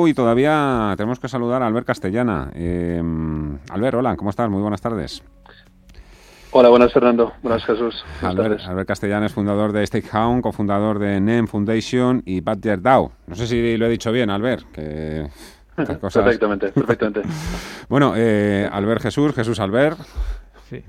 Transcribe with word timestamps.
Y 0.00 0.14
todavía 0.14 0.94
tenemos 0.96 1.18
que 1.18 1.26
saludar 1.26 1.60
a 1.60 1.66
Albert 1.66 1.84
Castellana. 1.84 2.52
Eh, 2.54 3.02
Albert, 3.68 3.96
hola, 3.96 4.14
¿cómo 4.14 4.30
estás? 4.30 4.48
Muy 4.48 4.60
buenas 4.62 4.80
tardes. 4.80 5.24
Hola, 6.52 6.68
buenas 6.68 6.92
Fernando. 6.92 7.32
Buenas 7.42 7.64
Jesús. 7.64 8.04
Albert, 8.22 8.86
Castellana 8.86 9.26
es 9.26 9.32
fundador 9.32 9.72
de 9.72 9.84
Stakehound, 9.84 10.40
cofundador 10.40 11.00
de 11.00 11.20
NEM 11.20 11.48
Foundation 11.48 12.22
y 12.24 12.40
Badger 12.40 12.80
DAO. 12.80 13.10
No 13.26 13.34
sé 13.34 13.48
si 13.48 13.76
lo 13.76 13.86
he 13.86 13.88
dicho 13.88 14.12
bien, 14.12 14.30
Albert. 14.30 14.70
Que 14.70 15.26
Perfectamente, 15.86 16.68
perfectamente. 16.68 17.22
bueno, 17.88 18.14
eh, 18.16 18.68
Albert 18.70 19.02
Jesús, 19.02 19.34
Jesús 19.34 19.60
Albert. 19.60 19.98
Sí. 20.68 20.76
Eh, 20.76 20.82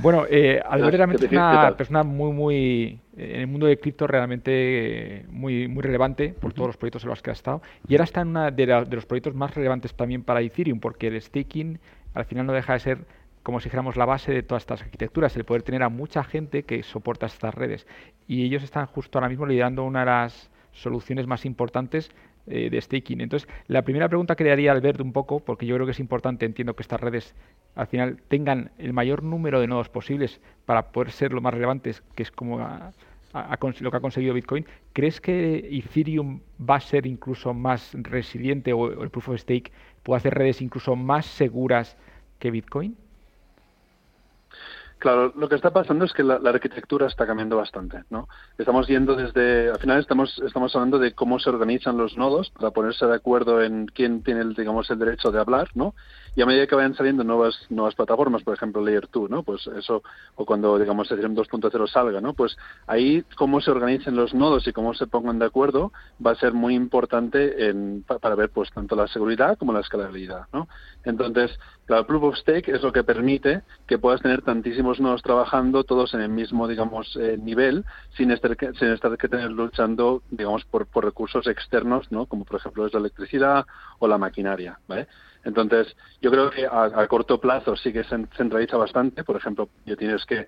bueno, 0.00 0.26
eh, 0.28 0.60
Albert 0.68 0.96
realmente 0.96 1.26
es 1.26 1.32
una 1.32 1.74
persona 1.76 2.02
muy, 2.02 2.32
muy, 2.32 3.00
en 3.16 3.40
el 3.40 3.46
mundo 3.46 3.66
de 3.66 3.78
cripto 3.78 4.06
realmente 4.06 5.24
muy, 5.30 5.66
muy 5.66 5.82
relevante 5.82 6.34
por 6.38 6.52
todos 6.52 6.68
los 6.68 6.76
proyectos 6.76 7.04
en 7.04 7.10
los 7.10 7.22
que 7.22 7.30
ha 7.30 7.32
estado. 7.32 7.62
Y 7.88 7.94
ahora 7.94 8.04
está 8.04 8.20
en 8.20 8.28
uno 8.28 8.50
de, 8.50 8.66
los 8.66 9.06
proyectos 9.06 9.34
más 9.34 9.54
relevantes 9.54 9.94
también 9.94 10.22
para 10.24 10.42
Ethereum, 10.42 10.78
porque 10.78 11.06
el 11.06 11.20
staking 11.20 11.78
al 12.12 12.26
final 12.26 12.46
no 12.46 12.52
deja 12.52 12.74
de 12.74 12.80
ser 12.80 12.98
como 13.42 13.60
si 13.60 13.64
dijéramos 13.64 13.96
la 13.96 14.04
base 14.04 14.32
de 14.32 14.42
todas 14.42 14.64
estas 14.64 14.82
arquitecturas, 14.82 15.34
el 15.36 15.44
poder 15.44 15.62
tener 15.62 15.82
a 15.82 15.88
mucha 15.88 16.22
gente 16.22 16.64
que 16.64 16.82
soporta 16.82 17.24
estas 17.24 17.54
redes. 17.54 17.86
Y 18.26 18.44
ellos 18.44 18.62
están 18.62 18.84
justo 18.86 19.18
ahora 19.18 19.30
mismo 19.30 19.46
liderando 19.46 19.84
una 19.84 20.00
de 20.00 20.06
las 20.06 20.50
soluciones 20.72 21.26
más 21.26 21.46
importantes 21.46 22.10
eh, 22.50 22.70
de 22.70 22.80
staking. 22.80 23.20
Entonces, 23.20 23.48
la 23.66 23.82
primera 23.82 24.08
pregunta 24.08 24.36
que 24.36 24.44
le 24.44 24.52
haría 24.52 24.72
al 24.72 24.78
Albert 24.78 25.00
un 25.00 25.12
poco, 25.12 25.40
porque 25.40 25.66
yo 25.66 25.74
creo 25.74 25.86
que 25.86 25.92
es 25.92 26.00
importante, 26.00 26.46
entiendo 26.46 26.74
que 26.74 26.82
estas 26.82 27.00
redes 27.00 27.34
al 27.74 27.86
final 27.86 28.20
tengan 28.28 28.70
el 28.78 28.92
mayor 28.92 29.22
número 29.22 29.60
de 29.60 29.66
nodos 29.66 29.88
posibles 29.88 30.40
para 30.66 30.90
poder 30.90 31.10
ser 31.10 31.32
lo 31.32 31.40
más 31.40 31.54
relevantes, 31.54 32.02
que 32.14 32.22
es 32.22 32.30
como 32.30 32.58
lo 32.58 33.90
que 33.90 33.96
ha 33.96 34.00
conseguido 34.00 34.34
Bitcoin. 34.34 34.66
¿Crees 34.92 35.20
que 35.20 35.68
Ethereum 35.70 36.40
va 36.58 36.76
a 36.76 36.80
ser 36.80 37.06
incluso 37.06 37.54
más 37.54 37.92
resiliente 37.94 38.72
o 38.72 39.02
el 39.02 39.10
proof 39.10 39.28
of 39.30 39.40
stake 39.40 39.72
puede 40.02 40.18
hacer 40.18 40.34
redes 40.34 40.62
incluso 40.62 40.96
más 40.96 41.26
seguras 41.26 41.96
que 42.38 42.50
Bitcoin? 42.50 42.96
Claro, 44.98 45.32
lo 45.36 45.48
que 45.48 45.54
está 45.54 45.72
pasando 45.72 46.04
es 46.04 46.12
que 46.12 46.24
la, 46.24 46.40
arquitectura 46.44 47.06
está 47.06 47.24
cambiando 47.24 47.56
bastante, 47.56 48.02
¿no? 48.10 48.28
Estamos 48.58 48.88
yendo 48.88 49.14
desde, 49.14 49.70
al 49.70 49.78
final 49.78 50.00
estamos 50.00 50.42
estamos 50.44 50.74
hablando 50.74 50.98
de 50.98 51.12
cómo 51.12 51.38
se 51.38 51.50
organizan 51.50 51.96
los 51.96 52.16
nodos 52.16 52.50
para 52.50 52.72
ponerse 52.72 53.06
de 53.06 53.14
acuerdo 53.14 53.62
en 53.62 53.86
quién 53.86 54.24
tiene, 54.24 54.40
el, 54.40 54.54
digamos, 54.54 54.90
el 54.90 54.98
derecho 54.98 55.30
de 55.30 55.38
hablar, 55.38 55.68
¿no? 55.74 55.94
Y 56.38 56.40
a 56.42 56.46
medida 56.46 56.68
que 56.68 56.76
vayan 56.76 56.94
saliendo 56.94 57.24
nuevas 57.24 57.66
nuevas 57.68 57.96
plataformas, 57.96 58.44
por 58.44 58.54
ejemplo 58.54 58.80
Layer 58.80 59.08
2, 59.10 59.28
¿no? 59.28 59.42
Pues 59.42 59.66
eso, 59.76 60.04
o 60.36 60.46
cuando, 60.46 60.78
digamos, 60.78 61.10
Ethereum 61.10 61.34
2.0 61.34 61.88
salga, 61.88 62.20
¿no? 62.20 62.32
Pues 62.32 62.56
ahí 62.86 63.24
cómo 63.34 63.60
se 63.60 63.72
organicen 63.72 64.14
los 64.14 64.34
nodos 64.34 64.64
y 64.68 64.72
cómo 64.72 64.94
se 64.94 65.08
pongan 65.08 65.40
de 65.40 65.46
acuerdo 65.46 65.90
va 66.24 66.30
a 66.30 66.36
ser 66.36 66.52
muy 66.52 66.76
importante 66.76 67.68
en, 67.68 68.04
para 68.04 68.36
ver, 68.36 68.50
pues, 68.50 68.70
tanto 68.70 68.94
la 68.94 69.08
seguridad 69.08 69.58
como 69.58 69.72
la 69.72 69.80
escalabilidad, 69.80 70.46
¿no? 70.52 70.68
Entonces, 71.02 71.58
claro, 71.86 72.06
Proof 72.06 72.22
of 72.22 72.36
Stake 72.36 72.68
es 72.68 72.82
lo 72.82 72.92
que 72.92 73.02
permite 73.02 73.62
que 73.88 73.98
puedas 73.98 74.22
tener 74.22 74.42
tantísimos 74.42 75.00
nodos 75.00 75.22
trabajando 75.22 75.82
todos 75.82 76.14
en 76.14 76.20
el 76.20 76.28
mismo, 76.28 76.68
digamos, 76.68 77.16
eh, 77.16 77.36
nivel, 77.36 77.84
sin 78.16 78.30
estar, 78.30 78.56
que, 78.56 78.72
sin 78.74 78.92
estar 78.92 79.18
que 79.18 79.26
tener 79.26 79.50
luchando, 79.50 80.22
digamos, 80.30 80.64
por, 80.66 80.86
por 80.86 81.04
recursos 81.04 81.48
externos, 81.48 82.12
¿no? 82.12 82.26
Como, 82.26 82.44
por 82.44 82.60
ejemplo, 82.60 82.86
es 82.86 82.92
la 82.92 83.00
electricidad 83.00 83.66
o 83.98 84.06
la 84.06 84.18
maquinaria, 84.18 84.78
¿vale? 84.86 85.08
Entonces, 85.44 85.96
yo 86.20 86.30
creo 86.30 86.50
que 86.50 86.66
a, 86.66 87.06
corto 87.06 87.40
plazo 87.40 87.76
sí 87.76 87.92
que 87.92 88.04
se 88.04 88.26
centraliza 88.36 88.76
bastante. 88.76 89.24
Por 89.24 89.36
ejemplo, 89.36 89.68
ya 89.86 89.96
tienes 89.96 90.24
que 90.26 90.46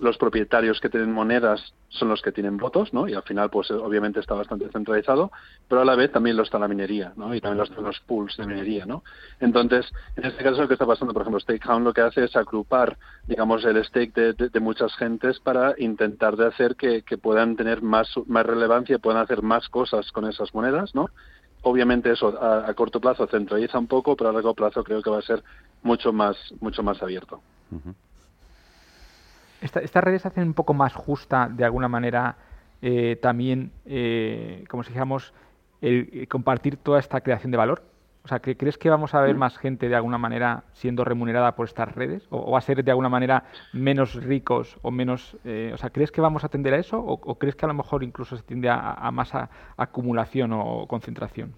los 0.00 0.18
propietarios 0.18 0.80
que 0.80 0.88
tienen 0.88 1.12
monedas 1.12 1.74
son 1.88 2.08
los 2.08 2.20
que 2.20 2.32
tienen 2.32 2.56
votos, 2.56 2.92
¿no? 2.92 3.08
Y 3.08 3.14
al 3.14 3.22
final, 3.22 3.48
pues 3.50 3.70
obviamente 3.70 4.20
está 4.20 4.34
bastante 4.34 4.68
centralizado, 4.70 5.30
pero 5.68 5.80
a 5.80 5.84
la 5.84 5.94
vez 5.94 6.12
también 6.12 6.36
lo 6.36 6.42
está 6.42 6.58
la 6.58 6.68
minería, 6.68 7.12
¿no? 7.16 7.34
Y 7.34 7.40
también 7.40 7.58
los, 7.58 7.70
los 7.70 8.00
pools 8.00 8.36
de 8.36 8.46
minería, 8.46 8.86
¿no? 8.86 9.02
Entonces, 9.40 9.86
en 10.16 10.24
este 10.24 10.42
caso 10.42 10.62
lo 10.62 10.68
que 10.68 10.74
está 10.74 10.86
pasando, 10.86 11.12
por 11.12 11.22
ejemplo, 11.22 11.40
Stakehound 11.40 11.84
lo 11.84 11.92
que 11.92 12.00
hace 12.02 12.24
es 12.24 12.36
agrupar, 12.36 12.98
digamos, 13.26 13.64
el 13.64 13.82
stake 13.84 14.14
de, 14.14 14.60
muchas 14.60 14.94
gentes 14.96 15.38
para 15.38 15.74
intentar 15.78 16.36
de 16.36 16.46
hacer 16.46 16.76
que, 16.76 17.02
que 17.02 17.18
puedan 17.18 17.56
tener 17.56 17.82
más, 17.82 18.08
más 18.26 18.44
relevancia, 18.44 18.98
puedan 18.98 19.22
hacer 19.22 19.42
más 19.42 19.68
cosas 19.68 20.10
con 20.12 20.26
esas 20.26 20.54
monedas, 20.54 20.94
¿no? 20.94 21.10
Obviamente 21.62 22.12
eso 22.12 22.28
a, 22.42 22.72
corto 22.74 23.00
plazo 23.00 23.26
centraliza 23.26 23.78
un 23.78 23.86
poco, 23.86 24.16
pero 24.16 24.30
a 24.30 24.32
largo 24.32 24.54
plazo 24.54 24.84
creo 24.84 25.02
que 25.02 25.10
va 25.10 25.18
a 25.18 25.22
ser 25.22 25.42
mucho 25.82 26.12
más, 26.12 26.36
mucho 26.60 26.82
más 26.82 27.02
abierto. 27.02 27.40
estas 29.60 30.04
redes 30.04 30.26
hacen 30.26 30.44
un 30.44 30.54
poco 30.54 30.74
más 30.74 30.94
justa, 30.94 31.48
de 31.48 31.64
alguna 31.64 31.88
manera, 31.88 32.36
eh, 32.82 33.18
también, 33.20 33.72
eh, 33.84 34.64
como 34.68 34.82
si 34.82 34.88
dijéramos, 34.88 35.32
el, 35.80 36.26
compartir 36.28 36.76
toda 36.76 37.00
esta 37.00 37.20
creación 37.20 37.50
de 37.50 37.58
valor. 37.58 37.82
O 38.26 38.28
sea, 38.28 38.40
¿crees 38.40 38.76
que 38.76 38.90
vamos 38.90 39.14
a 39.14 39.20
ver 39.20 39.36
mm. 39.36 39.38
más 39.38 39.56
gente 39.56 39.88
de 39.88 39.94
alguna 39.94 40.18
manera 40.18 40.64
siendo 40.72 41.04
remunerada 41.04 41.54
por 41.54 41.68
estas 41.68 41.94
redes? 41.94 42.26
¿O, 42.30 42.50
va 42.50 42.58
a 42.58 42.60
ser 42.60 42.82
de 42.82 42.90
alguna 42.90 43.08
manera 43.08 43.44
menos 43.72 44.14
ricos 44.14 44.76
o 44.82 44.90
menos... 44.90 45.36
Eh, 45.44 45.70
o 45.72 45.76
sea, 45.76 45.90
¿crees 45.90 46.10
que 46.10 46.20
vamos 46.20 46.42
a 46.42 46.48
tender 46.48 46.74
a 46.74 46.78
eso? 46.78 46.98
¿O, 46.98 47.38
crees 47.38 47.54
que 47.54 47.66
a 47.66 47.68
lo 47.68 47.74
mejor 47.74 48.02
incluso 48.02 48.36
se 48.36 48.42
tiende 48.42 48.68
a, 48.68 49.08
más 49.12 49.30
acumulación 49.76 50.52
o 50.54 50.88
concentración? 50.88 51.54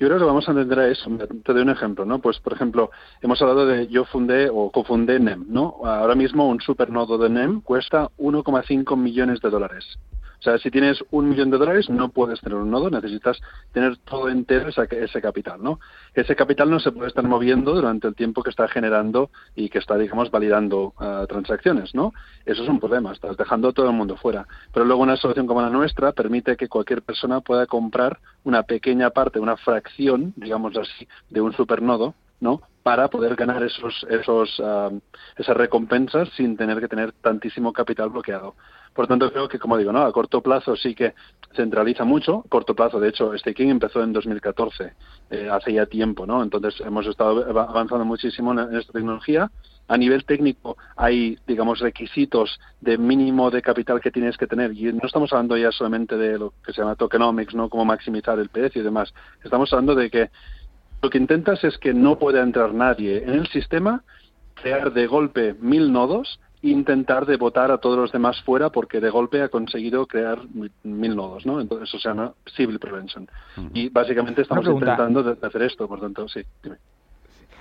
Yo 0.00 0.08
creo 0.08 0.18
que 0.18 0.24
vamos 0.24 0.48
a 0.48 0.50
entender 0.50 0.80
a 0.80 0.88
eso. 0.88 1.08
Te 1.44 1.52
doy 1.52 1.62
un 1.62 1.70
ejemplo, 1.70 2.04
¿no? 2.04 2.18
Pues, 2.18 2.40
por 2.40 2.52
ejemplo, 2.52 2.90
hemos 3.22 3.40
hablado 3.40 3.64
de 3.64 3.86
yo 3.86 4.06
fundé 4.06 4.50
o 4.52 4.72
cofundé 4.72 5.20
NEM, 5.20 5.46
¿no? 5.48 5.76
Ahora 5.84 6.16
mismo 6.16 6.48
un 6.48 6.60
supernodo 6.60 7.16
de 7.16 7.30
NEM 7.30 7.60
cuesta 7.60 8.08
1,5 8.18 8.96
millones 8.96 9.40
de 9.40 9.50
dólares. 9.50 9.98
O 10.38 10.42
sea, 10.42 10.58
si 10.58 10.70
tienes 10.70 11.02
un 11.10 11.28
millón 11.28 11.50
de 11.50 11.58
dólares, 11.58 11.90
no 11.90 12.10
puedes 12.10 12.40
tener 12.40 12.58
un 12.58 12.70
nodo, 12.70 12.90
necesitas 12.90 13.40
tener 13.72 13.96
todo 13.98 14.28
entero 14.28 14.68
ese, 14.68 15.20
capital, 15.20 15.62
¿no? 15.62 15.80
Ese 16.14 16.36
capital 16.36 16.70
no 16.70 16.78
se 16.78 16.92
puede 16.92 17.08
estar 17.08 17.24
moviendo 17.24 17.74
durante 17.74 18.06
el 18.06 18.14
tiempo 18.14 18.42
que 18.42 18.50
está 18.50 18.68
generando 18.68 19.30
y 19.56 19.68
que 19.68 19.78
está, 19.78 19.96
digamos, 19.98 20.30
validando 20.30 20.94
ah, 20.98 21.26
transacciones, 21.28 21.94
¿no? 21.94 22.12
Eso 22.46 22.62
es 22.62 22.68
un 22.68 22.78
problema, 22.78 23.12
estás 23.12 23.36
dejando 23.36 23.68
a 23.68 23.72
todo 23.72 23.86
el 23.86 23.96
mundo 23.96 24.16
fuera. 24.16 24.46
Pero 24.72 24.84
luego 24.86 25.02
una 25.02 25.16
solución 25.16 25.46
como 25.46 25.60
la 25.60 25.70
nuestra 25.70 26.12
permite 26.12 26.56
que 26.56 26.68
cualquier 26.68 27.02
persona 27.02 27.40
pueda 27.40 27.66
comprar 27.66 28.18
una 28.44 28.62
pequeña 28.62 29.10
parte, 29.10 29.40
una 29.40 29.56
fracción, 29.56 30.32
digamos 30.36 30.76
así, 30.76 31.08
de 31.30 31.40
un 31.40 31.52
supernodo, 31.52 32.14
¿no? 32.40 32.60
para 32.88 33.08
poder 33.08 33.36
ganar 33.36 33.62
esos, 33.62 34.06
esos, 34.08 34.62
ah, 34.64 34.88
esas 35.36 35.54
recompensas 35.54 36.26
sin 36.38 36.56
tener 36.56 36.80
que 36.80 36.88
tener 36.88 37.12
tantísimo 37.12 37.70
capital 37.70 38.08
bloqueado. 38.08 38.54
Por 38.94 39.06
tanto, 39.06 39.30
creo 39.30 39.46
que, 39.46 39.58
como 39.58 39.76
digo, 39.76 39.92
¿no? 39.92 40.00
a 40.00 40.10
corto 40.10 40.40
plazo 40.40 40.74
sí 40.74 40.94
que 40.94 41.12
centraliza 41.54 42.04
mucho. 42.04 42.44
A 42.46 42.48
corto 42.48 42.74
plazo, 42.74 42.98
de 42.98 43.10
hecho, 43.10 43.36
staking 43.36 43.68
empezó 43.68 44.02
en 44.02 44.14
2014, 44.14 44.94
eh, 45.30 45.48
hace 45.52 45.74
ya 45.74 45.84
tiempo, 45.84 46.26
¿no? 46.26 46.42
Entonces, 46.42 46.80
hemos 46.80 47.06
estado 47.06 47.44
avanzando 47.60 48.06
muchísimo 48.06 48.52
en, 48.52 48.74
esta 48.74 48.94
tecnología. 48.94 49.50
A 49.86 49.96
nivel 49.98 50.24
técnico 50.24 50.78
hay, 50.96 51.38
digamos, 51.46 51.80
requisitos 51.80 52.58
de 52.80 52.96
mínimo 52.96 53.50
de 53.50 53.60
capital 53.60 54.00
que 54.00 54.10
tienes 54.10 54.38
que 54.38 54.46
tener. 54.46 54.72
Y 54.72 54.92
no 54.94 55.06
estamos 55.06 55.30
hablando 55.32 55.58
ya 55.58 55.72
solamente 55.72 56.16
de 56.16 56.38
lo 56.38 56.54
que 56.64 56.72
se 56.72 56.80
llama 56.80 56.96
tokenomics, 56.96 57.54
¿no? 57.54 57.68
Cómo 57.68 57.84
maximizar 57.84 58.38
el 58.38 58.48
precio 58.48 58.80
y 58.80 58.84
demás. 58.84 59.12
Estamos 59.44 59.70
hablando 59.72 59.94
de 59.94 60.10
que 60.10 60.30
lo 61.02 61.10
que 61.10 61.18
intentas 61.18 61.62
es 61.64 61.78
que 61.78 61.94
no 61.94 62.18
pueda 62.18 62.42
entrar 62.42 62.74
nadie 62.74 63.22
en 63.22 63.30
el 63.30 63.46
sistema, 63.48 64.02
crear 64.54 64.92
de 64.92 65.06
golpe 65.06 65.54
mil 65.60 65.92
nodos 65.92 66.40
intentar 66.62 67.26
de 67.26 67.36
votar 67.36 67.70
a 67.70 67.78
todos 67.78 67.96
los 67.96 68.12
demás 68.12 68.42
fuera 68.42 68.70
porque 68.70 69.00
de 69.00 69.10
golpe 69.10 69.42
ha 69.42 69.48
conseguido 69.48 70.06
crear 70.06 70.40
mil 70.82 71.16
nodos, 71.16 71.46
¿no? 71.46 71.60
Entonces 71.60 71.88
eso 71.88 71.98
se 71.98 72.08
llama 72.08 72.32
civil 72.56 72.78
prevention. 72.78 73.28
Y 73.72 73.88
básicamente 73.88 74.42
estamos 74.42 74.66
intentando 74.66 75.36
hacer 75.40 75.62
esto, 75.62 75.86
por 75.86 76.00
tanto, 76.00 76.28
sí, 76.28 76.40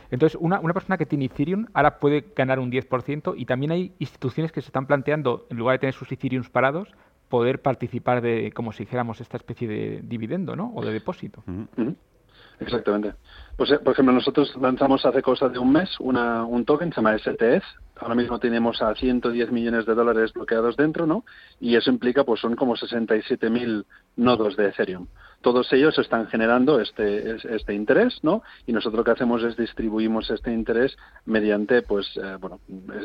Entonces, 0.09 0.37
una, 0.41 0.59
una 0.59 0.73
persona 0.73 0.97
que 0.97 1.05
tiene 1.05 1.25
Ethereum 1.25 1.67
ahora 1.73 1.99
puede 1.99 2.25
ganar 2.35 2.59
un 2.59 2.71
10% 2.71 3.35
y 3.37 3.45
también 3.45 3.71
hay 3.71 3.93
instituciones 3.99 4.51
que 4.51 4.61
se 4.61 4.67
están 4.67 4.87
planteando, 4.87 5.45
en 5.49 5.57
lugar 5.57 5.75
de 5.75 5.79
tener 5.79 5.93
sus 5.93 6.11
Ethereums 6.11 6.49
parados, 6.49 6.89
poder 7.29 7.61
participar 7.61 8.21
de, 8.21 8.51
como 8.53 8.71
si 8.71 8.85
dijéramos, 8.85 9.21
esta 9.21 9.37
especie 9.37 9.67
de 9.67 10.01
dividendo, 10.03 10.55
¿no? 10.55 10.71
O 10.73 10.83
de 10.83 10.93
depósito. 10.93 11.43
Exactamente. 12.59 13.13
Pues, 13.55 13.71
eh, 13.71 13.79
por 13.79 13.93
ejemplo, 13.93 14.13
nosotros 14.13 14.55
lanzamos 14.59 15.05
hace 15.05 15.21
cosa 15.21 15.49
de 15.49 15.59
un 15.59 15.71
mes 15.71 15.89
una, 15.99 16.43
un 16.43 16.65
token, 16.65 16.91
se 16.91 16.97
llama 16.97 17.17
STS. 17.17 17.63
Ahora 17.97 18.15
mismo 18.15 18.39
tenemos 18.39 18.81
a 18.81 18.93
110 18.93 19.51
millones 19.51 19.85
de 19.85 19.95
dólares 19.95 20.33
bloqueados 20.33 20.75
dentro, 20.77 21.05
¿no? 21.05 21.23
Y 21.59 21.75
eso 21.75 21.89
implica, 21.89 22.23
pues 22.23 22.41
son 22.41 22.55
como 22.55 22.75
67 22.75 23.49
mil 23.49 23.85
nodos 24.15 24.55
de 24.55 24.67
Ethereum 24.67 25.07
todos 25.41 25.71
ellos 25.71 25.97
están 25.99 26.27
generando 26.27 26.79
este, 26.79 27.35
este 27.55 27.73
interés, 27.73 28.19
¿no? 28.23 28.43
Y 28.65 28.73
nosotros 28.73 28.97
lo 28.99 29.03
que 29.03 29.11
hacemos 29.11 29.43
es 29.43 29.55
distribuimos 29.55 30.29
este 30.29 30.51
interés 30.51 30.97
mediante, 31.25 31.81
pues, 31.81 32.07
eh, 32.17 32.37
bueno, 32.39 32.59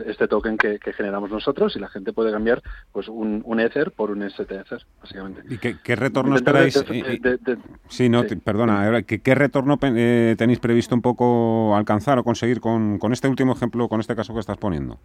este 0.06 0.28
token 0.28 0.56
que, 0.56 0.78
generamos 0.92 1.30
nosotros 1.30 1.74
y 1.76 1.78
la 1.78 1.88
gente 1.88 2.12
puede 2.12 2.32
cambiar, 2.32 2.62
pues, 2.92 3.08
un, 3.08 3.42
un 3.44 3.60
Ether 3.60 3.92
por 3.92 4.10
un 4.10 4.28
STEther, 4.28 4.64
básicamente. 5.00 5.42
¿Y 5.48 5.58
qué, 5.58 5.96
retorno 5.96 6.36
esperáis? 6.36 6.84
sí, 7.88 8.08
no, 8.08 8.24
perdona, 8.44 9.02
¿qué, 9.02 9.20
¿qué, 9.20 9.34
retorno 9.34 9.78
eh, 9.82 10.34
tenéis 10.36 10.58
previsto 10.58 10.94
un 10.94 11.02
poco 11.02 11.76
alcanzar 11.76 12.18
o 12.18 12.24
conseguir 12.24 12.60
con, 12.60 12.98
con 12.98 13.12
este 13.12 13.28
último 13.28 13.52
ejemplo, 13.52 13.88
con 13.88 14.00
este 14.00 14.16
caso 14.16 14.34
que 14.34 14.40
estás 14.40 14.58
poniendo? 14.58 14.98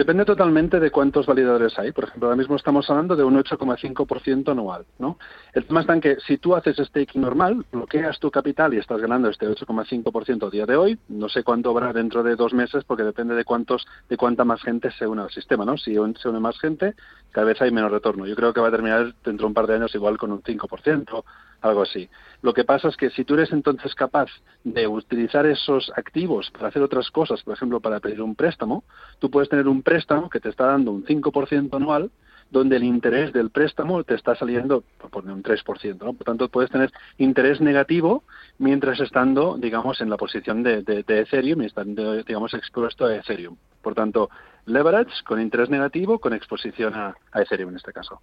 Depende 0.00 0.24
totalmente 0.24 0.80
de 0.80 0.90
cuántos 0.90 1.26
validadores 1.26 1.78
hay. 1.78 1.92
Por 1.92 2.04
ejemplo, 2.04 2.28
ahora 2.28 2.38
mismo 2.38 2.56
estamos 2.56 2.88
hablando 2.88 3.16
de 3.16 3.22
un 3.22 3.36
8,5% 3.36 4.50
anual. 4.50 4.86
¿no? 4.98 5.18
El 5.52 5.66
tema 5.66 5.82
está 5.82 5.92
en 5.92 6.00
que 6.00 6.16
si 6.26 6.38
tú 6.38 6.56
haces 6.56 6.78
staking 6.78 7.20
normal, 7.20 7.66
bloqueas 7.70 8.18
tu 8.18 8.30
capital 8.30 8.72
y 8.72 8.78
estás 8.78 8.98
ganando 8.98 9.28
este 9.28 9.46
8,5% 9.46 10.46
a 10.46 10.50
día 10.50 10.64
de 10.64 10.74
hoy, 10.74 10.98
no 11.10 11.28
sé 11.28 11.42
cuánto 11.42 11.68
habrá 11.68 11.92
dentro 11.92 12.22
de 12.22 12.34
dos 12.34 12.54
meses 12.54 12.82
porque 12.84 13.02
depende 13.02 13.34
de 13.34 13.44
cuántos 13.44 13.86
de 14.08 14.16
cuánta 14.16 14.42
más 14.42 14.62
gente 14.62 14.90
se 14.92 15.06
une 15.06 15.20
al 15.20 15.30
sistema. 15.30 15.66
¿no? 15.66 15.76
Si 15.76 15.92
se 15.92 16.28
une 16.30 16.40
más 16.40 16.58
gente, 16.58 16.94
cada 17.30 17.48
vez 17.48 17.60
hay 17.60 17.70
menos 17.70 17.90
retorno. 17.90 18.26
Yo 18.26 18.34
creo 18.36 18.54
que 18.54 18.60
va 18.62 18.68
a 18.68 18.70
terminar 18.70 19.14
dentro 19.22 19.44
de 19.44 19.48
un 19.48 19.54
par 19.54 19.66
de 19.66 19.74
años 19.74 19.94
igual 19.94 20.16
con 20.16 20.32
un 20.32 20.42
5%, 20.42 21.24
algo 21.60 21.82
así. 21.82 22.08
Lo 22.42 22.54
que 22.54 22.64
pasa 22.64 22.88
es 22.88 22.96
que 22.96 23.10
si 23.10 23.24
tú 23.24 23.34
eres 23.34 23.52
entonces 23.52 23.94
capaz 23.94 24.30
de 24.64 24.86
utilizar 24.86 25.46
esos 25.46 25.92
activos 25.96 26.50
para 26.50 26.68
hacer 26.68 26.82
otras 26.82 27.10
cosas, 27.10 27.42
por 27.42 27.54
ejemplo, 27.54 27.80
para 27.80 28.00
pedir 28.00 28.22
un 28.22 28.34
préstamo, 28.34 28.84
tú 29.18 29.30
puedes 29.30 29.48
tener 29.48 29.68
un 29.68 29.82
préstamo 29.82 30.30
que 30.30 30.40
te 30.40 30.48
está 30.48 30.66
dando 30.66 30.92
un 30.92 31.04
5% 31.04 31.74
anual 31.74 32.10
donde 32.50 32.76
el 32.76 32.84
interés 32.84 33.32
del 33.32 33.50
préstamo 33.50 34.02
te 34.04 34.14
está 34.14 34.34
saliendo 34.34 34.82
por 35.10 35.24
un 35.24 35.42
3%. 35.42 35.98
¿no? 36.00 36.12
Por 36.14 36.24
tanto, 36.24 36.48
puedes 36.48 36.70
tener 36.70 36.90
interés 37.18 37.60
negativo 37.60 38.24
mientras 38.58 39.00
estando, 39.00 39.56
digamos, 39.56 40.00
en 40.00 40.10
la 40.10 40.16
posición 40.16 40.62
de, 40.62 40.82
de, 40.82 41.04
Ethereum 41.20 41.62
y 41.62 41.66
estando, 41.66 42.22
digamos, 42.22 42.52
expuesto 42.54 43.06
a 43.06 43.14
Ethereum. 43.14 43.56
Por 43.82 43.94
tanto, 43.94 44.30
leverage 44.66 45.22
con 45.24 45.40
interés 45.40 45.70
negativo 45.70 46.18
con 46.18 46.32
exposición 46.32 46.94
a, 46.94 47.14
Ethereum 47.34 47.70
en 47.70 47.76
este 47.76 47.92
caso. 47.92 48.20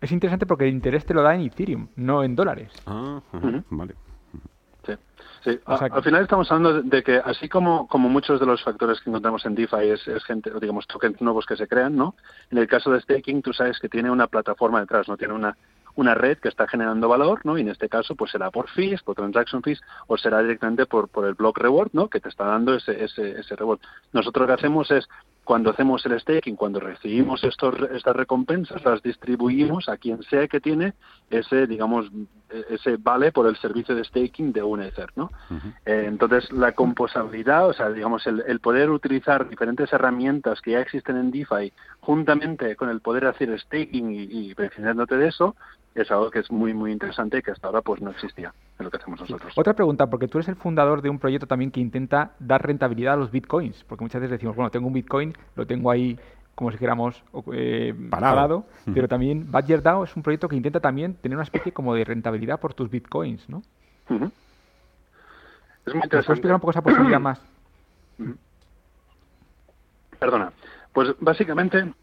Es 0.00 0.12
interesante 0.12 0.46
porque 0.46 0.64
el 0.64 0.74
interés 0.74 1.04
te 1.04 1.14
lo 1.14 1.22
da 1.22 1.34
en 1.34 1.42
Ethereum, 1.42 1.88
no 1.96 2.22
en 2.22 2.34
dólares. 2.34 2.72
Ah, 2.86 3.20
vale. 3.70 3.94
Sí, 5.42 5.58
al 5.64 6.02
final 6.02 6.22
estamos 6.22 6.50
hablando 6.50 6.82
de 6.82 7.02
que 7.02 7.16
así 7.16 7.48
como, 7.48 7.88
como 7.88 8.10
muchos 8.10 8.38
de 8.40 8.44
los 8.44 8.62
factores 8.62 9.00
que 9.00 9.08
encontramos 9.08 9.44
en 9.46 9.54
DeFi 9.54 9.88
es, 9.88 10.06
es 10.06 10.22
gente, 10.24 10.50
digamos, 10.60 10.86
tokens 10.86 11.20
nuevos 11.22 11.46
que 11.46 11.56
se 11.56 11.66
crean, 11.66 11.96
¿no? 11.96 12.14
En 12.50 12.58
el 12.58 12.66
caso 12.66 12.90
de 12.90 13.00
staking, 13.00 13.40
tú 13.40 13.54
sabes 13.54 13.78
que 13.78 13.88
tiene 13.88 14.10
una 14.10 14.26
plataforma 14.26 14.80
detrás, 14.80 15.08
no 15.08 15.16
tiene 15.16 15.32
una 15.32 15.56
una 15.94 16.14
red 16.14 16.38
que 16.38 16.48
está 16.48 16.68
generando 16.68 17.08
valor, 17.08 17.40
¿no? 17.44 17.58
Y 17.58 17.62
en 17.62 17.68
este 17.68 17.88
caso, 17.88 18.14
pues 18.14 18.30
será 18.30 18.50
por 18.50 18.68
fees, 18.68 19.02
por 19.02 19.16
transaction 19.16 19.62
fees, 19.62 19.80
o 20.06 20.16
será 20.16 20.40
directamente 20.40 20.86
por, 20.86 21.08
por 21.08 21.26
el 21.26 21.34
block 21.34 21.58
reward, 21.58 21.90
¿no? 21.92 22.08
Que 22.08 22.20
te 22.20 22.28
está 22.28 22.44
dando 22.44 22.74
ese, 22.74 23.04
ese, 23.04 23.40
ese 23.40 23.56
reward. 23.56 23.80
Nosotros 24.12 24.42
lo 24.42 24.46
que 24.46 24.60
hacemos 24.60 24.90
es, 24.90 25.08
cuando 25.44 25.70
hacemos 25.70 26.04
el 26.06 26.20
staking, 26.20 26.56
cuando 26.56 26.80
recibimos 26.80 27.42
estos, 27.44 27.74
estas 27.92 28.14
recompensas, 28.14 28.84
las 28.84 29.02
distribuimos 29.02 29.88
a 29.88 29.96
quien 29.96 30.22
sea 30.22 30.46
que 30.46 30.60
tiene 30.60 30.94
ese, 31.28 31.66
digamos, 31.66 32.10
ese 32.68 32.96
vale 32.96 33.32
por 33.32 33.46
el 33.46 33.56
servicio 33.56 33.94
de 33.94 34.04
staking 34.04 34.52
de 34.52 34.62
un 34.62 34.82
Ether, 34.82 35.10
¿no? 35.16 35.30
Eh, 35.84 36.04
entonces, 36.06 36.50
la 36.52 36.72
composabilidad, 36.72 37.68
o 37.68 37.72
sea, 37.72 37.90
digamos, 37.90 38.26
el, 38.26 38.44
el, 38.46 38.60
poder 38.60 38.90
utilizar 38.90 39.48
diferentes 39.48 39.92
herramientas 39.92 40.60
que 40.60 40.72
ya 40.72 40.80
existen 40.80 41.16
en 41.16 41.30
DeFi 41.30 41.72
juntamente 42.00 42.76
con 42.76 42.88
el 42.88 43.00
poder 43.00 43.26
hacer 43.26 43.58
staking 43.58 44.12
y, 44.12 44.22
y 44.22 44.54
beneficiándote 44.54 45.16
de 45.16 45.28
eso, 45.28 45.56
es 46.02 46.10
algo 46.10 46.30
que 46.30 46.40
es 46.40 46.50
muy 46.50 46.74
muy 46.74 46.92
interesante 46.92 47.38
y 47.38 47.42
que 47.42 47.50
hasta 47.50 47.66
ahora 47.66 47.82
pues 47.82 48.00
no 48.00 48.10
existía 48.10 48.52
en 48.78 48.84
lo 48.84 48.90
que 48.90 48.96
hacemos 48.96 49.20
nosotros. 49.20 49.52
Otra 49.56 49.74
pregunta, 49.74 50.08
porque 50.08 50.28
tú 50.28 50.38
eres 50.38 50.48
el 50.48 50.56
fundador 50.56 51.02
de 51.02 51.10
un 51.10 51.18
proyecto 51.18 51.46
también 51.46 51.70
que 51.70 51.80
intenta 51.80 52.32
dar 52.38 52.64
rentabilidad 52.66 53.14
a 53.14 53.16
los 53.16 53.30
bitcoins, 53.30 53.84
porque 53.84 54.04
muchas 54.04 54.20
veces 54.20 54.32
decimos, 54.32 54.56
bueno, 54.56 54.70
tengo 54.70 54.86
un 54.86 54.92
bitcoin, 54.92 55.34
lo 55.56 55.66
tengo 55.66 55.90
ahí 55.90 56.18
como 56.54 56.70
si 56.70 56.76
dijéramos 56.76 57.22
eh, 57.52 57.94
parado, 58.10 58.66
pero 58.92 59.08
también 59.08 59.50
Badger 59.50 59.82
DAO 59.82 60.04
es 60.04 60.14
un 60.14 60.22
proyecto 60.22 60.46
que 60.46 60.56
intenta 60.56 60.78
también 60.80 61.14
tener 61.14 61.36
una 61.36 61.44
especie 61.44 61.72
como 61.72 61.94
de 61.94 62.04
rentabilidad 62.04 62.60
por 62.60 62.74
tus 62.74 62.90
bitcoins, 62.90 63.48
¿no? 63.48 63.62
Es 65.86 65.94
muy 65.94 66.02
interesante. 66.02 66.08
¿Puedes 66.10 66.28
explicar 66.28 66.54
un 66.56 66.60
poco 66.60 66.70
esa 66.72 66.82
posibilidad 66.82 67.20
más? 67.20 67.40
Perdona. 70.18 70.52
Pues 70.92 71.14
básicamente 71.18 71.94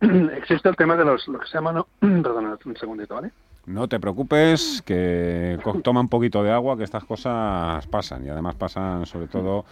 existe 0.36 0.68
el 0.68 0.76
tema 0.76 0.96
de 0.96 1.04
los, 1.04 1.28
lo 1.28 1.38
que 1.38 1.46
se 1.46 1.54
llama, 1.54 1.72
no, 1.72 1.86
perdona 2.00 2.56
un 2.64 2.76
segundito, 2.76 3.14
¿vale? 3.14 3.30
No 3.66 3.86
te 3.88 4.00
preocupes, 4.00 4.82
que 4.84 5.58
toma 5.84 6.00
un 6.00 6.08
poquito 6.08 6.42
de 6.42 6.50
agua, 6.50 6.78
que 6.78 6.84
estas 6.84 7.04
cosas 7.04 7.86
pasan 7.88 8.24
y 8.24 8.28
además 8.30 8.54
pasan 8.54 9.04
sobre 9.04 9.28
todo 9.28 9.66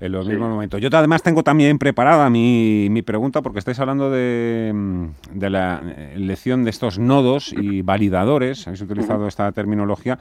en 0.00 0.10
los 0.12 0.26
mismos 0.26 0.48
momentos. 0.48 0.80
Yo 0.80 0.88
además 0.90 1.22
tengo 1.22 1.42
también 1.42 1.78
preparada 1.78 2.30
mi, 2.30 2.88
mi 2.90 3.02
pregunta 3.02 3.42
porque 3.42 3.58
estáis 3.58 3.78
hablando 3.78 4.10
de, 4.10 5.10
de 5.32 5.50
la 5.50 5.82
elección 6.14 6.64
de 6.64 6.70
estos 6.70 6.98
nodos 6.98 7.52
y 7.52 7.82
validadores, 7.82 8.66
habéis 8.66 8.80
utilizado 8.80 9.28
esta 9.28 9.52
terminología. 9.52 10.18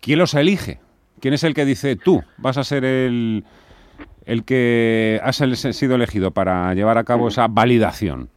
¿Quién 0.00 0.18
los 0.18 0.34
elige? 0.34 0.80
¿Quién 1.20 1.34
es 1.34 1.44
el 1.44 1.54
que 1.54 1.64
dice 1.64 1.94
tú 1.96 2.22
vas 2.38 2.58
a 2.58 2.64
ser 2.64 2.84
el, 2.84 3.44
el 4.26 4.44
que 4.44 5.20
has 5.22 5.36
sido 5.36 5.94
elegido 5.94 6.32
para 6.32 6.74
llevar 6.74 6.98
a 6.98 7.04
cabo 7.04 7.28
esa 7.28 7.46
validación? 7.46 8.30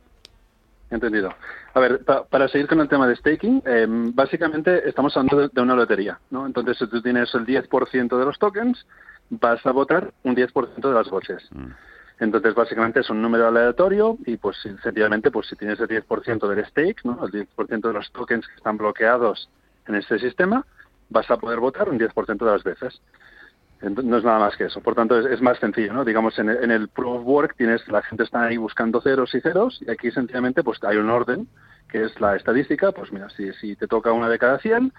Entendido. 0.91 1.33
A 1.73 1.79
ver, 1.79 2.03
para 2.03 2.49
seguir 2.49 2.67
con 2.67 2.81
el 2.81 2.89
tema 2.89 3.07
de 3.07 3.15
staking, 3.15 3.63
em, 3.65 4.13
básicamente 4.13 4.87
estamos 4.87 5.15
hablando 5.15 5.47
de, 5.47 5.61
una 5.61 5.73
lotería, 5.73 6.19
¿no? 6.29 6.45
Entonces, 6.45 6.77
si 6.77 6.87
tú 6.87 7.01
tienes 7.01 7.33
el 7.33 7.45
10% 7.45 8.19
de 8.19 8.25
los 8.25 8.37
tokens, 8.37 8.85
vas 9.29 9.65
a 9.65 9.71
votar 9.71 10.11
un 10.23 10.35
10% 10.35 10.89
de 10.89 10.93
las 10.93 11.09
voces. 11.09 11.47
Mm. 11.51 11.71
Entonces, 12.19 12.53
básicamente 12.53 12.99
es 12.99 13.09
un 13.09 13.21
número 13.21 13.47
aleatorio 13.47 14.17
y, 14.25 14.35
pues, 14.35 14.57
sencillamente, 14.61 15.31
pues 15.31 15.47
si 15.47 15.55
tienes 15.55 15.79
el 15.79 15.87
10% 15.87 16.47
del 16.49 16.65
stake, 16.65 17.05
¿no? 17.05 17.25
El 17.25 17.31
10% 17.31 17.87
de 17.87 17.93
los 17.93 18.11
tokens 18.11 18.45
que 18.45 18.55
están 18.55 18.77
bloqueados 18.77 19.49
en 19.87 19.95
este 19.95 20.19
sistema, 20.19 20.65
vas 21.09 21.31
a 21.31 21.37
poder 21.37 21.59
votar 21.59 21.89
un 21.89 21.97
10% 21.97 22.45
de 22.45 22.51
las 22.51 22.63
veces. 22.63 23.01
No 23.81 24.17
es 24.17 24.23
nada 24.23 24.39
más 24.39 24.55
que 24.55 24.65
eso. 24.65 24.79
Por 24.81 24.93
tanto, 24.93 25.17
es, 25.17 25.41
más 25.41 25.57
sencillo, 25.57 25.93
¿no? 25.93 26.05
Digamos, 26.05 26.37
en 26.37 26.49
el, 26.49 26.63
en 26.63 26.71
el, 26.71 26.87
proof 26.87 27.21
of 27.21 27.25
work 27.25 27.55
tienes, 27.55 27.87
la 27.87 28.03
gente 28.03 28.23
está 28.23 28.43
ahí 28.43 28.57
buscando 28.57 29.01
ceros 29.01 29.33
y 29.33 29.41
ceros 29.41 29.81
y 29.81 29.89
aquí 29.89 30.11
sencillamente 30.11 30.63
pues 30.63 30.83
hay 30.83 30.97
un 30.97 31.09
orden 31.09 31.47
que 31.89 32.03
es 32.03 32.21
la 32.21 32.35
estadística. 32.35 32.91
Pues 32.91 33.11
mira, 33.11 33.29
si, 33.31 33.51
si 33.53 33.75
te 33.75 33.87
toca 33.87 34.11
una 34.11 34.29
de 34.29 34.37
cada 34.37 34.59
100, 34.59 34.93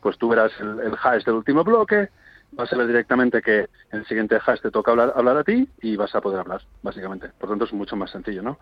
pues 0.00 0.16
tú 0.18 0.28
verás 0.28 0.52
el, 0.60 0.80
el 0.80 0.94
hash 1.02 1.24
del 1.24 1.34
último 1.34 1.64
bloque, 1.64 2.10
vas 2.52 2.72
a 2.72 2.76
ver 2.76 2.86
directamente 2.86 3.42
que 3.42 3.68
en 3.90 4.00
el 4.00 4.06
siguiente 4.06 4.38
hash 4.44 4.60
te 4.60 4.70
toca 4.70 4.92
hablar, 4.92 5.12
hablar 5.16 5.38
a 5.38 5.44
ti 5.44 5.68
y 5.82 5.96
vas 5.96 6.14
a 6.14 6.20
poder 6.20 6.40
hablar, 6.40 6.62
básicamente. 6.82 7.30
Por 7.38 7.48
tanto, 7.48 7.64
es 7.64 7.72
mucho 7.72 7.96
más 7.96 8.10
sencillo, 8.10 8.42
¿no? 8.42 8.58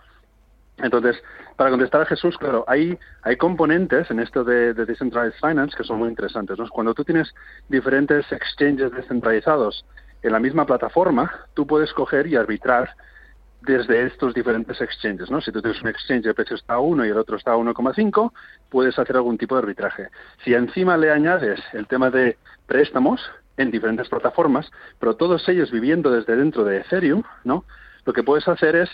Entonces, 0.78 1.16
para 1.56 1.70
contestar 1.70 2.02
a 2.02 2.06
Jesús, 2.06 2.36
claro, 2.36 2.64
hay, 2.68 2.98
componentes 3.38 4.10
en 4.10 4.20
esto 4.20 4.44
de, 4.44 4.74
Decentralized 4.74 5.38
Finance 5.40 5.76
que 5.76 5.84
son 5.84 5.98
muy 5.98 6.08
interesantes. 6.08 6.58
¿no? 6.58 6.68
Cuando 6.68 6.92
tú 6.92 7.04
tienes 7.04 7.34
diferentes 7.68 8.30
exchanges 8.30 8.92
descentralizados 8.92 9.84
en 10.22 10.32
la 10.32 10.38
misma 10.38 10.66
plataforma, 10.66 11.32
tú 11.54 11.66
puedes 11.66 11.92
coger 11.94 12.26
y 12.26 12.36
arbitrar 12.36 12.90
desde 13.62 14.06
estos 14.06 14.34
diferentes 14.34 14.80
exchanges. 14.80 15.30
¿no? 15.30 15.40
Si 15.40 15.50
tú 15.50 15.62
tienes 15.62 15.80
un 15.80 15.88
exchange, 15.88 16.26
el 16.26 16.34
precio 16.34 16.56
está 16.56 16.74
a 16.74 16.80
1 16.80 17.06
y 17.06 17.08
el 17.08 17.16
otro 17.16 17.36
está 17.36 17.52
a 17.52 17.56
1,5, 17.56 18.32
puedes 18.68 18.98
hacer 18.98 19.16
algún 19.16 19.38
tipo 19.38 19.54
de 19.54 19.62
arbitraje. 19.62 20.08
Si 20.44 20.52
encima 20.52 20.98
le 20.98 21.10
añades 21.10 21.60
el 21.72 21.86
tema 21.86 22.10
de 22.10 22.36
préstamos 22.66 23.20
en 23.56 23.70
diferentes 23.70 24.08
plataformas, 24.10 24.70
pero 25.00 25.16
todos 25.16 25.48
ellos 25.48 25.70
viviendo 25.70 26.10
desde 26.10 26.36
dentro 26.36 26.64
de 26.64 26.78
Ethereum, 26.78 27.22
¿no? 27.44 27.64
lo 28.06 28.12
que 28.12 28.22
puedes 28.22 28.46
hacer 28.48 28.76
es 28.76 28.88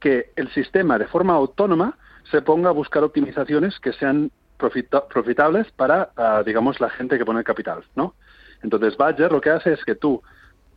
que 0.00 0.32
el 0.36 0.50
sistema 0.52 0.98
de 0.98 1.06
forma 1.06 1.34
autónoma 1.34 1.96
se 2.30 2.42
ponga 2.42 2.70
a 2.70 2.72
buscar 2.72 3.04
optimizaciones 3.04 3.78
que 3.80 3.92
sean 3.92 4.30
profitables 4.56 5.70
para, 5.72 6.10
ah, 6.16 6.42
digamos, 6.44 6.80
la 6.80 6.90
gente 6.90 7.16
que 7.18 7.24
pone 7.24 7.38
el 7.38 7.44
capital, 7.44 7.84
¿no? 7.94 8.14
Entonces, 8.62 8.96
Badger 8.96 9.32
lo 9.32 9.40
que 9.40 9.50
hace 9.50 9.72
es 9.72 9.84
que 9.84 9.94
tú, 9.94 10.22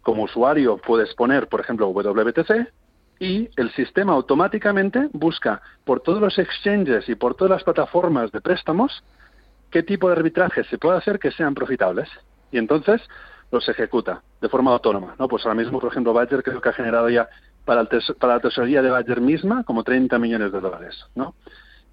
como 0.02 0.24
usuario, 0.24 0.78
puedes 0.78 1.14
poner, 1.16 1.48
por 1.48 1.60
ejemplo, 1.60 1.88
WBTC 1.90 2.72
y 3.20 3.50
el 3.58 3.72
sistema 3.74 4.14
automáticamente 4.14 5.10
busca 5.12 5.62
por 5.84 6.00
todos 6.02 6.22
los 6.22 6.38
exchanges 6.40 7.08
y 7.10 7.16
por 7.16 7.36
todas 7.36 7.52
las 7.52 7.64
plataformas 7.64 8.32
de 8.32 8.42
préstamos 8.42 9.04
qué 9.70 9.84
tipo 9.84 10.08
de 10.08 10.16
arbitraje 10.16 10.64
se 10.66 10.78
puede 10.78 10.98
hacer 10.98 11.20
que 11.20 11.32
sean 11.32 11.54
profitables. 11.54 12.10
Y 12.52 12.58
entonces 12.58 13.02
los 13.52 13.68
ejecuta 13.68 14.22
de 14.42 14.50
forma 14.50 14.72
autónoma, 14.72 15.16
¿no? 15.20 15.28
Pues 15.28 15.46
ahora 15.46 15.56
mismo, 15.56 15.80
por 15.80 15.92
ejemplo, 15.92 16.14
Badger 16.14 16.44
creo 16.44 16.62
que 16.62 16.70
ha 16.70 16.74
generado 16.74 17.10
ya 17.10 17.28
para, 17.66 17.86
para 17.86 18.34
la 18.36 18.40
tesorería 18.40 18.82
de 18.82 18.90
Badger 18.90 19.22
misma 19.22 19.64
como 19.64 19.84
30 19.84 20.18
millones 20.20 20.52
de 20.52 20.60
dólares, 20.60 21.06
¿no? 21.16 21.36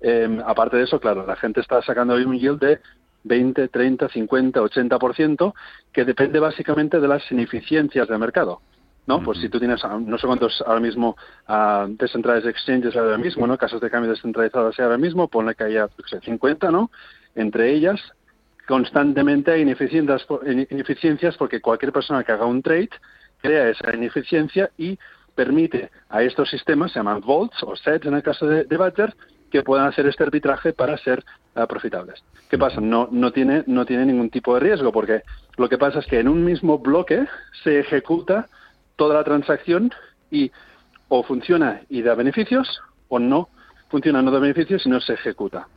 Em, 0.00 0.40
aparte 0.40 0.78
de 0.78 0.84
eso, 0.84 0.98
claro, 0.98 1.26
la 1.26 1.36
gente 1.36 1.60
está 1.60 1.82
sacando 1.82 2.14
hoy 2.14 2.24
un 2.24 2.38
yield 2.38 2.58
de 2.58 2.80
20, 3.24 3.68
30, 3.68 4.08
50, 4.08 4.60
80%, 4.62 5.54
que 5.92 6.04
depende 6.04 6.40
básicamente 6.40 7.00
de 7.00 7.08
las 7.08 7.30
ineficiencias 7.30 8.08
del 8.08 8.18
mercado. 8.18 8.60
¿no? 9.06 9.22
Pues 9.22 9.38
si 9.38 9.48
tú 9.48 9.58
tienes, 9.58 9.82
no 9.84 10.18
sé 10.18 10.26
cuántos 10.26 10.62
ahora 10.64 10.78
mismo 10.78 11.16
uh, 11.48 11.88
descentralized 11.88 12.48
exchanges 12.48 12.96
ahora 12.96 13.18
mismo, 13.18 13.44
¿no? 13.46 13.58
Casos 13.58 13.80
de 13.80 13.90
cambio 13.90 14.10
descentralizados 14.10 14.78
ahora 14.78 14.98
mismo, 14.98 15.26
ponle 15.26 15.56
que 15.56 15.64
haya 15.64 15.88
50, 16.22 16.70
¿no? 16.70 16.92
Entre 17.34 17.72
ellas, 17.72 18.00
constantemente 18.68 19.50
hay 19.50 19.62
ineficiencias, 19.62 20.24
ineficiencias 20.70 21.36
porque 21.36 21.60
cualquier 21.60 21.92
persona 21.92 22.22
que 22.22 22.30
haga 22.30 22.46
un 22.46 22.62
trade 22.62 22.90
crea 23.40 23.70
esa 23.70 23.94
ineficiencia 23.94 24.70
y 24.78 24.96
permite 25.40 25.90
a 26.10 26.22
estos 26.22 26.50
sistemas, 26.50 26.92
se 26.92 26.98
llaman 26.98 27.22
vaults 27.22 27.62
o 27.62 27.74
sets 27.74 28.04
en 28.04 28.12
el 28.12 28.22
caso 28.22 28.46
de, 28.46 28.64
de 28.64 28.76
Badger, 28.76 29.14
que 29.50 29.62
puedan 29.62 29.86
hacer 29.86 30.06
este 30.06 30.22
arbitraje 30.22 30.74
para 30.74 30.98
ser 30.98 31.24
uh, 31.56 31.66
profitables. 31.66 32.22
¿Qué 32.50 32.58
pasa? 32.58 32.78
No, 32.82 33.08
no, 33.10 33.32
tiene, 33.32 33.64
no 33.66 33.86
tiene 33.86 34.04
ningún 34.04 34.28
tipo 34.28 34.52
de 34.52 34.60
riesgo, 34.60 34.92
porque 34.92 35.22
lo 35.56 35.66
que 35.70 35.78
pasa 35.78 36.00
es 36.00 36.06
que 36.06 36.20
en 36.20 36.28
un 36.28 36.44
mismo 36.44 36.78
bloque 36.78 37.26
se 37.64 37.80
ejecuta 37.80 38.48
toda 38.96 39.14
la 39.14 39.24
transacción 39.24 39.90
y 40.30 40.52
o 41.08 41.22
funciona 41.22 41.80
y 41.88 42.02
da 42.02 42.14
beneficios 42.14 42.82
o 43.08 43.18
no 43.18 43.48
funciona, 43.88 44.20
no 44.20 44.30
da 44.30 44.40
beneficios 44.40 44.84
y 44.84 44.90
no 44.90 45.00
se 45.00 45.14
ejecuta. 45.14 45.68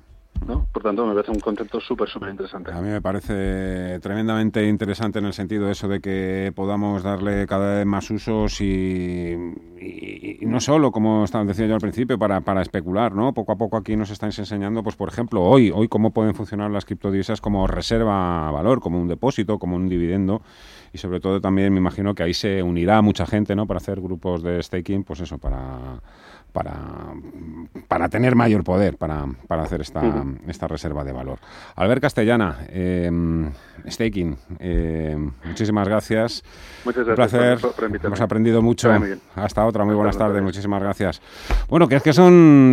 Por 0.46 0.84
tanto, 0.84 1.06
me 1.06 1.14
parece 1.14 1.32
un 1.32 1.40
concepto 1.40 1.80
súper, 1.80 2.10
súper 2.10 2.30
interesante. 2.30 2.72
A 2.72 2.82
mí 2.82 2.90
me 2.90 3.02
parece 3.02 4.00
tremendamente 4.00 4.68
interesante 4.68 5.20
en 5.20 5.26
el 5.26 5.34
sentido 5.34 5.66
de 5.66 5.72
eso 5.72 5.88
de 5.88 6.00
que 6.00 6.52
podamos 6.56 7.04
darle 7.04 7.46
cada 7.48 7.78
vez 7.78 7.86
más 7.86 8.10
usos 8.12 8.60
y, 8.62 9.36
no 10.42 10.60
solo, 10.60 10.92
como 10.92 11.26
decía 11.26 11.66
yo 11.68 11.76
al 11.76 11.82
principio, 11.82 12.18
para, 12.18 12.42
para, 12.42 12.62
especular, 12.62 13.14
¿no? 13.14 13.34
Poco 13.34 13.52
a 13.54 13.56
poco 13.56 13.78
aquí 13.78 13.96
nos 13.96 14.10
estáis 14.10 14.38
enseñando, 14.40 14.84
pues 14.84 14.96
por 14.96 15.10
ejemplo, 15.10 15.42
hoy, 15.42 15.72
hoy 15.74 15.88
cómo 15.88 16.12
pueden 16.12 16.36
funcionar 16.36 16.72
las 16.72 16.86
criptodivisas 16.86 17.42
como 17.42 17.68
reserva 17.68 18.52
valor, 18.52 18.80
como 18.80 19.02
un 19.02 19.08
depósito, 19.08 19.60
como 19.60 19.76
un 19.76 19.90
dividendo 19.90 20.42
y 20.94 21.00
sobre 21.00 21.20
todo 21.20 21.42
también 21.42 21.74
me 21.74 21.80
imagino 21.80 22.14
que 22.14 22.24
ahí 22.24 22.34
se 22.34 22.62
unirá 22.62 23.02
mucha 23.02 23.26
gente, 23.26 23.56
¿no? 23.56 23.66
Para 23.66 23.80
hacer 23.80 24.00
grupos 24.00 24.44
de 24.44 24.62
staking, 24.62 25.04
pues 25.04 25.22
eso, 25.22 25.40
para 25.40 26.02
para, 26.54 26.74
para 27.88 28.08
tener 28.08 28.36
mayor 28.36 28.64
poder 28.64 28.98
para, 28.98 29.26
para 29.48 29.64
hacer 29.64 29.82
esta, 29.82 30.02
esta 30.48 30.68
reserva 30.68 31.04
de 31.04 31.12
valor. 31.12 31.40
Albert 31.76 32.02
Castellana, 32.02 32.60
em, 32.70 33.52
Staking, 33.90 34.38
em, 34.60 35.32
muchísimas 35.44 35.88
gracias. 35.88 36.44
Muchas 36.86 37.06
gracias. 37.06 37.64
Un 37.64 37.72
placer. 37.74 38.02
Hemos 38.06 38.22
aprendido 38.22 38.62
mucho. 38.62 38.92
Hasta 39.36 39.66
otra. 39.66 39.84
Muy 39.84 39.96
buenas 39.96 40.18
tardes. 40.18 40.42
Muchísimas 40.42 40.82
gracias. 40.82 41.22
Bueno, 41.68 41.88
que 41.88 41.96
es 41.96 42.04
que 42.04 42.14
son 42.14 42.72